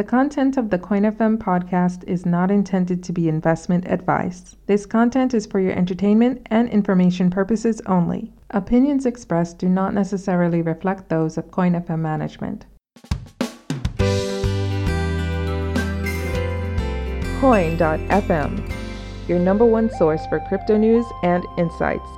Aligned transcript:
The 0.00 0.04
content 0.04 0.56
of 0.56 0.70
the 0.70 0.78
CoinFM 0.78 1.36
podcast 1.36 2.04
is 2.04 2.24
not 2.24 2.50
intended 2.50 3.02
to 3.02 3.12
be 3.12 3.28
investment 3.28 3.84
advice. 3.86 4.56
This 4.64 4.86
content 4.86 5.34
is 5.34 5.44
for 5.44 5.60
your 5.60 5.74
entertainment 5.74 6.40
and 6.46 6.70
information 6.70 7.28
purposes 7.28 7.82
only. 7.84 8.32
Opinions 8.48 9.04
expressed 9.04 9.58
do 9.58 9.68
not 9.68 9.92
necessarily 9.92 10.62
reflect 10.62 11.10
those 11.10 11.36
of 11.36 11.50
CoinFM 11.50 11.98
management. 11.98 12.64
Coin.fm, 17.42 18.72
your 19.28 19.38
number 19.38 19.66
one 19.66 19.90
source 19.98 20.24
for 20.28 20.40
crypto 20.48 20.78
news 20.78 21.04
and 21.22 21.44
insights. 21.58 22.08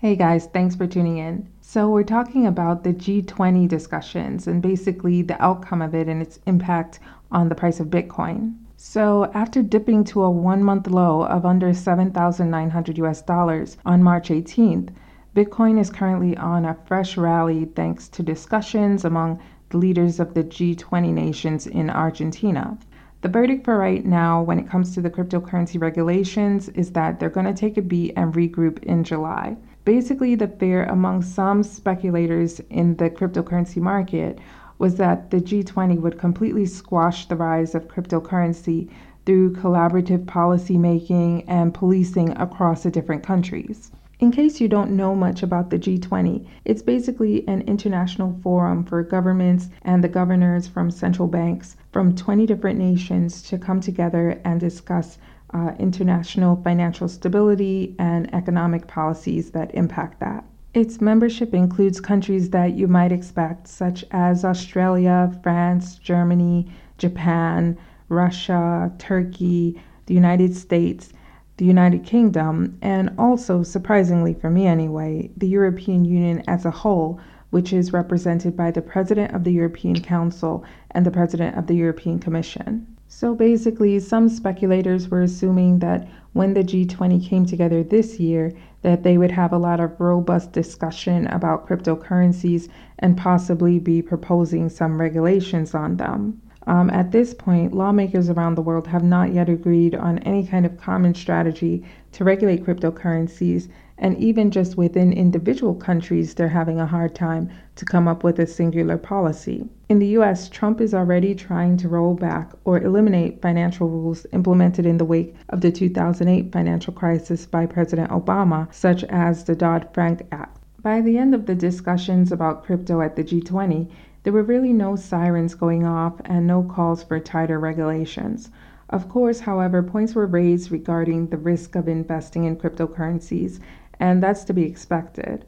Hey 0.00 0.14
guys, 0.14 0.46
thanks 0.46 0.76
for 0.76 0.86
tuning 0.86 1.18
in. 1.18 1.48
So, 1.60 1.90
we're 1.90 2.04
talking 2.04 2.46
about 2.46 2.84
the 2.84 2.94
G20 2.94 3.66
discussions 3.66 4.46
and 4.46 4.62
basically 4.62 5.22
the 5.22 5.42
outcome 5.42 5.82
of 5.82 5.92
it 5.92 6.06
and 6.06 6.22
its 6.22 6.38
impact 6.46 7.00
on 7.32 7.48
the 7.48 7.56
price 7.56 7.80
of 7.80 7.88
Bitcoin. 7.88 8.54
So, 8.76 9.28
after 9.34 9.60
dipping 9.60 10.04
to 10.04 10.22
a 10.22 10.30
one 10.30 10.62
month 10.62 10.86
low 10.86 11.22
of 11.22 11.44
under 11.44 11.74
7,900 11.74 12.96
US 12.98 13.22
dollars 13.22 13.76
on 13.84 14.04
March 14.04 14.28
18th, 14.28 14.90
Bitcoin 15.34 15.80
is 15.80 15.90
currently 15.90 16.36
on 16.36 16.64
a 16.64 16.78
fresh 16.86 17.16
rally 17.16 17.64
thanks 17.64 18.08
to 18.10 18.22
discussions 18.22 19.04
among 19.04 19.40
the 19.70 19.78
leaders 19.78 20.20
of 20.20 20.32
the 20.32 20.44
G20 20.44 21.12
nations 21.12 21.66
in 21.66 21.90
Argentina. 21.90 22.78
The 23.22 23.28
verdict 23.28 23.64
for 23.64 23.76
right 23.76 24.06
now, 24.06 24.42
when 24.42 24.60
it 24.60 24.68
comes 24.68 24.94
to 24.94 25.00
the 25.00 25.10
cryptocurrency 25.10 25.80
regulations, 25.82 26.68
is 26.68 26.92
that 26.92 27.18
they're 27.18 27.28
going 27.28 27.46
to 27.46 27.52
take 27.52 27.76
a 27.76 27.82
beat 27.82 28.12
and 28.14 28.32
regroup 28.32 28.80
in 28.84 29.02
July. 29.02 29.56
Basically, 29.88 30.34
the 30.34 30.48
fear 30.48 30.84
among 30.84 31.22
some 31.22 31.62
speculators 31.62 32.60
in 32.68 32.96
the 32.96 33.08
cryptocurrency 33.08 33.80
market 33.80 34.38
was 34.76 34.96
that 34.96 35.30
the 35.30 35.40
G20 35.40 35.98
would 35.98 36.18
completely 36.18 36.66
squash 36.66 37.26
the 37.26 37.36
rise 37.36 37.74
of 37.74 37.88
cryptocurrency 37.88 38.90
through 39.24 39.54
collaborative 39.54 40.26
policymaking 40.26 41.42
and 41.48 41.72
policing 41.72 42.36
across 42.36 42.82
the 42.82 42.90
different 42.90 43.22
countries. 43.22 43.90
In 44.20 44.30
case 44.30 44.60
you 44.60 44.68
don't 44.68 44.94
know 44.94 45.14
much 45.14 45.42
about 45.42 45.70
the 45.70 45.78
G20, 45.78 46.44
it's 46.66 46.82
basically 46.82 47.48
an 47.48 47.62
international 47.62 48.38
forum 48.42 48.84
for 48.84 49.02
governments 49.02 49.70
and 49.80 50.04
the 50.04 50.08
governors 50.08 50.68
from 50.68 50.90
central 50.90 51.28
banks 51.28 51.76
from 51.92 52.14
20 52.14 52.44
different 52.44 52.78
nations 52.78 53.40
to 53.40 53.56
come 53.56 53.80
together 53.80 54.38
and 54.44 54.60
discuss 54.60 55.16
uh, 55.54 55.72
international 55.78 56.56
financial 56.62 57.08
stability 57.08 57.94
and 57.98 58.32
economic 58.34 58.86
policies 58.86 59.50
that 59.52 59.74
impact 59.74 60.20
that. 60.20 60.44
Its 60.74 61.00
membership 61.00 61.54
includes 61.54 62.00
countries 62.00 62.50
that 62.50 62.74
you 62.74 62.86
might 62.86 63.10
expect, 63.10 63.66
such 63.66 64.04
as 64.10 64.44
Australia, 64.44 65.32
France, 65.42 65.96
Germany, 65.96 66.70
Japan, 66.98 67.76
Russia, 68.08 68.92
Turkey, 68.98 69.80
the 70.06 70.14
United 70.14 70.54
States, 70.54 71.12
the 71.56 71.64
United 71.64 72.04
Kingdom, 72.04 72.78
and 72.82 73.10
also, 73.18 73.62
surprisingly 73.62 74.34
for 74.34 74.50
me 74.50 74.66
anyway, 74.66 75.30
the 75.36 75.48
European 75.48 76.04
Union 76.04 76.42
as 76.46 76.64
a 76.64 76.70
whole, 76.70 77.18
which 77.50 77.72
is 77.72 77.92
represented 77.92 78.56
by 78.56 78.70
the 78.70 78.82
President 78.82 79.34
of 79.34 79.44
the 79.44 79.52
European 79.52 80.00
Council 80.00 80.64
and 80.90 81.06
the 81.06 81.10
President 81.10 81.56
of 81.56 81.66
the 81.66 81.74
European 81.74 82.18
Commission. 82.18 82.86
So 83.10 83.34
basically, 83.34 83.98
some 84.00 84.28
speculators 84.28 85.08
were 85.08 85.22
assuming 85.22 85.78
that 85.78 86.06
when 86.34 86.52
the 86.52 86.62
G20 86.62 87.24
came 87.24 87.46
together 87.46 87.82
this 87.82 88.20
year, 88.20 88.52
that 88.82 89.02
they 89.02 89.16
would 89.16 89.30
have 89.30 89.52
a 89.52 89.58
lot 89.58 89.80
of 89.80 89.98
robust 89.98 90.52
discussion 90.52 91.26
about 91.28 91.66
cryptocurrencies 91.66 92.68
and 92.98 93.16
possibly 93.16 93.78
be 93.78 94.02
proposing 94.02 94.68
some 94.68 95.00
regulations 95.00 95.74
on 95.74 95.96
them. 95.96 96.40
Um, 96.68 96.90
at 96.90 97.12
this 97.12 97.32
point, 97.32 97.72
lawmakers 97.72 98.28
around 98.28 98.54
the 98.54 98.62
world 98.62 98.86
have 98.88 99.02
not 99.02 99.32
yet 99.32 99.48
agreed 99.48 99.94
on 99.94 100.18
any 100.18 100.46
kind 100.46 100.66
of 100.66 100.76
common 100.76 101.14
strategy 101.14 101.82
to 102.12 102.24
regulate 102.24 102.62
cryptocurrencies, 102.62 103.68
and 103.96 104.18
even 104.18 104.50
just 104.50 104.76
within 104.76 105.10
individual 105.10 105.74
countries, 105.74 106.34
they're 106.34 106.46
having 106.46 106.78
a 106.78 106.86
hard 106.86 107.14
time 107.14 107.48
to 107.76 107.86
come 107.86 108.06
up 108.06 108.22
with 108.22 108.38
a 108.38 108.46
singular 108.46 108.98
policy. 108.98 109.66
In 109.88 109.98
the 109.98 110.08
US, 110.18 110.50
Trump 110.50 110.82
is 110.82 110.92
already 110.92 111.34
trying 111.34 111.78
to 111.78 111.88
roll 111.88 112.12
back 112.12 112.52
or 112.66 112.78
eliminate 112.78 113.40
financial 113.40 113.88
rules 113.88 114.26
implemented 114.34 114.84
in 114.84 114.98
the 114.98 115.06
wake 115.06 115.34
of 115.48 115.62
the 115.62 115.72
2008 115.72 116.52
financial 116.52 116.92
crisis 116.92 117.46
by 117.46 117.64
President 117.64 118.10
Obama, 118.10 118.70
such 118.74 119.04
as 119.04 119.44
the 119.44 119.56
Dodd 119.56 119.88
Frank 119.94 120.20
Act. 120.30 120.58
By 120.82 121.00
the 121.00 121.16
end 121.16 121.34
of 121.34 121.46
the 121.46 121.54
discussions 121.54 122.30
about 122.30 122.62
crypto 122.62 123.00
at 123.00 123.16
the 123.16 123.24
G20, 123.24 123.88
there 124.22 124.32
were 124.32 124.42
really 124.42 124.72
no 124.72 124.96
sirens 124.96 125.54
going 125.54 125.84
off 125.84 126.20
and 126.24 126.46
no 126.46 126.62
calls 126.62 127.02
for 127.02 127.20
tighter 127.20 127.58
regulations. 127.58 128.50
Of 128.90 129.08
course, 129.08 129.40
however, 129.40 129.82
points 129.82 130.14
were 130.14 130.26
raised 130.26 130.70
regarding 130.70 131.28
the 131.28 131.36
risk 131.36 131.76
of 131.76 131.88
investing 131.88 132.44
in 132.44 132.56
cryptocurrencies 132.56 133.60
and 134.00 134.22
that's 134.22 134.44
to 134.44 134.52
be 134.52 134.62
expected. 134.62 135.44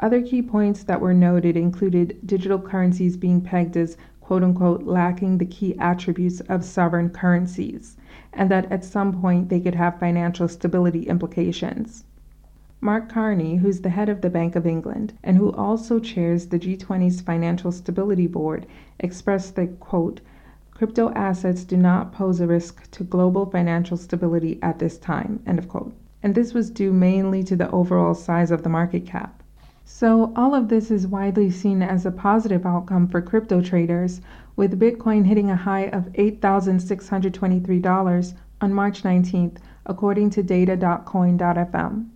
Other 0.00 0.20
key 0.20 0.42
points 0.42 0.82
that 0.84 1.00
were 1.00 1.14
noted 1.14 1.56
included 1.56 2.18
digital 2.26 2.58
currencies 2.58 3.16
being 3.16 3.40
pegged 3.40 3.76
as 3.76 3.96
quote 4.20 4.42
unquote 4.42 4.84
lacking 4.84 5.38
the 5.38 5.46
key 5.46 5.76
attributes 5.78 6.40
of 6.40 6.64
sovereign 6.64 7.10
currencies, 7.10 7.96
and 8.32 8.50
that 8.50 8.70
at 8.72 8.84
some 8.84 9.20
point 9.20 9.48
they 9.48 9.60
could 9.60 9.74
have 9.74 9.98
financial 9.98 10.48
stability 10.48 11.02
implications. 11.02 12.04
Mark 12.82 13.08
Carney, 13.08 13.56
who's 13.56 13.80
the 13.80 13.88
head 13.88 14.10
of 14.10 14.20
the 14.20 14.28
Bank 14.28 14.54
of 14.54 14.66
England 14.66 15.14
and 15.22 15.38
who 15.38 15.52
also 15.52 15.98
chairs 15.98 16.48
the 16.48 16.58
G20's 16.58 17.22
Financial 17.22 17.72
Stability 17.72 18.26
Board, 18.26 18.66
expressed 18.98 19.56
that, 19.56 19.80
quote, 19.80 20.20
crypto 20.72 21.10
assets 21.12 21.64
do 21.64 21.78
not 21.78 22.12
pose 22.12 22.40
a 22.40 22.46
risk 22.46 22.90
to 22.90 23.04
global 23.04 23.46
financial 23.46 23.96
stability 23.96 24.58
at 24.60 24.78
this 24.78 24.98
time, 24.98 25.40
end 25.46 25.58
of 25.58 25.68
quote 25.68 25.94
and 26.22 26.34
this 26.36 26.54
was 26.54 26.70
due 26.70 26.92
mainly 26.92 27.42
to 27.42 27.56
the 27.56 27.68
overall 27.72 28.14
size 28.14 28.52
of 28.52 28.62
the 28.62 28.68
market 28.68 29.04
cap. 29.04 29.42
So, 29.84 30.32
all 30.36 30.54
of 30.54 30.68
this 30.68 30.88
is 30.90 31.08
widely 31.08 31.50
seen 31.50 31.82
as 31.82 32.06
a 32.06 32.12
positive 32.12 32.64
outcome 32.64 33.08
for 33.08 33.20
crypto 33.20 33.60
traders, 33.60 34.20
with 34.54 34.78
Bitcoin 34.78 35.26
hitting 35.26 35.50
a 35.50 35.56
high 35.56 35.86
of 35.86 36.12
$8,623 36.12 38.34
on 38.60 38.72
March 38.72 39.02
19th, 39.02 39.56
according 39.84 40.30
to 40.30 40.44
data.coin.fm. 40.44 42.06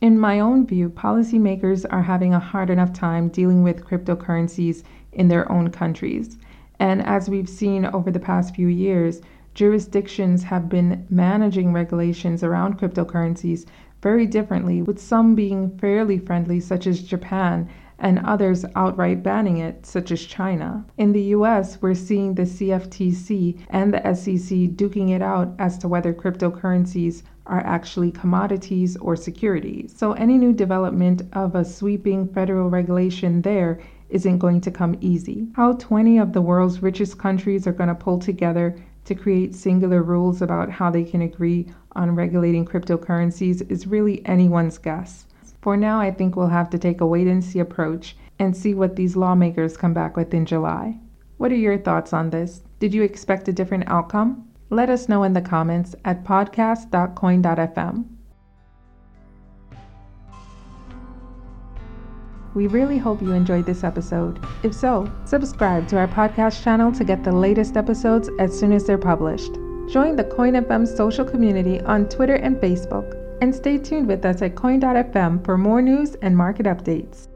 In 0.00 0.18
my 0.18 0.40
own 0.40 0.66
view, 0.66 0.90
policymakers 0.90 1.86
are 1.88 2.02
having 2.02 2.34
a 2.34 2.38
hard 2.38 2.68
enough 2.68 2.92
time 2.92 3.28
dealing 3.28 3.62
with 3.62 3.84
cryptocurrencies 3.84 4.82
in 5.12 5.28
their 5.28 5.50
own 5.50 5.70
countries. 5.70 6.36
And 6.80 7.00
as 7.02 7.30
we've 7.30 7.48
seen 7.48 7.86
over 7.86 8.10
the 8.10 8.18
past 8.20 8.54
few 8.54 8.66
years, 8.66 9.22
jurisdictions 9.54 10.42
have 10.42 10.68
been 10.68 11.06
managing 11.08 11.72
regulations 11.72 12.42
around 12.42 12.78
cryptocurrencies 12.78 13.66
very 14.02 14.26
differently, 14.26 14.82
with 14.82 14.98
some 15.00 15.34
being 15.34 15.70
fairly 15.78 16.18
friendly, 16.18 16.60
such 16.60 16.86
as 16.86 17.02
Japan, 17.02 17.68
and 17.98 18.18
others 18.20 18.64
outright 18.74 19.22
banning 19.22 19.58
it, 19.58 19.86
such 19.86 20.10
as 20.10 20.24
China. 20.24 20.84
In 20.98 21.12
the 21.12 21.22
US, 21.36 21.80
we're 21.80 21.94
seeing 21.94 22.34
the 22.34 22.42
CFTC 22.42 23.58
and 23.70 23.92
the 23.92 24.14
SEC 24.14 24.58
duking 24.76 25.10
it 25.10 25.22
out 25.22 25.54
as 25.58 25.78
to 25.78 25.88
whether 25.88 26.12
cryptocurrencies 26.12 27.22
are 27.46 27.60
actually 27.60 28.10
commodities 28.10 28.96
or 28.96 29.16
securities. 29.16 29.94
So, 29.96 30.12
any 30.12 30.38
new 30.38 30.52
development 30.52 31.22
of 31.32 31.54
a 31.54 31.64
sweeping 31.64 32.26
federal 32.28 32.70
regulation 32.70 33.42
there 33.42 33.80
isn't 34.08 34.38
going 34.38 34.60
to 34.62 34.70
come 34.70 34.96
easy. 35.00 35.48
How 35.54 35.72
20 35.72 36.18
of 36.18 36.32
the 36.32 36.42
world's 36.42 36.82
richest 36.82 37.18
countries 37.18 37.66
are 37.66 37.72
going 37.72 37.88
to 37.88 37.94
pull 37.94 38.18
together 38.18 38.76
to 39.04 39.14
create 39.14 39.54
singular 39.54 40.02
rules 40.02 40.40
about 40.40 40.70
how 40.70 40.90
they 40.90 41.04
can 41.04 41.22
agree 41.22 41.68
on 41.92 42.14
regulating 42.14 42.64
cryptocurrencies 42.64 43.70
is 43.70 43.86
really 43.86 44.24
anyone's 44.26 44.78
guess. 44.78 45.26
For 45.64 45.78
now, 45.78 45.98
I 45.98 46.10
think 46.10 46.36
we'll 46.36 46.48
have 46.48 46.68
to 46.70 46.78
take 46.78 47.00
a 47.00 47.06
wait 47.06 47.26
and 47.26 47.42
see 47.42 47.58
approach 47.58 48.18
and 48.38 48.54
see 48.54 48.74
what 48.74 48.96
these 48.96 49.16
lawmakers 49.16 49.78
come 49.78 49.94
back 49.94 50.14
with 50.14 50.34
in 50.34 50.44
July. 50.44 50.98
What 51.38 51.52
are 51.52 51.56
your 51.56 51.78
thoughts 51.78 52.12
on 52.12 52.28
this? 52.28 52.62
Did 52.80 52.92
you 52.92 53.02
expect 53.02 53.48
a 53.48 53.52
different 53.54 53.84
outcome? 53.86 54.46
Let 54.68 54.90
us 54.90 55.08
know 55.08 55.22
in 55.22 55.32
the 55.32 55.40
comments 55.40 55.94
at 56.04 56.22
podcast.coin.fm. 56.22 58.04
We 62.52 62.66
really 62.66 62.98
hope 62.98 63.22
you 63.22 63.32
enjoyed 63.32 63.64
this 63.64 63.84
episode. 63.84 64.44
If 64.62 64.74
so, 64.74 65.10
subscribe 65.24 65.88
to 65.88 65.96
our 65.96 66.08
podcast 66.08 66.62
channel 66.62 66.92
to 66.92 67.04
get 67.04 67.24
the 67.24 67.32
latest 67.32 67.78
episodes 67.78 68.28
as 68.38 68.52
soon 68.52 68.74
as 68.74 68.84
they're 68.84 68.98
published. 68.98 69.54
Join 69.88 70.16
the 70.16 70.24
CoinFM 70.24 70.86
social 70.86 71.24
community 71.24 71.80
on 71.80 72.06
Twitter 72.10 72.36
and 72.36 72.56
Facebook, 72.56 73.23
and 73.44 73.54
stay 73.54 73.76
tuned 73.76 74.08
with 74.08 74.24
us 74.24 74.40
at 74.40 74.54
coin.fm 74.54 75.44
for 75.44 75.58
more 75.58 75.82
news 75.82 76.14
and 76.22 76.34
market 76.34 76.64
updates. 76.64 77.28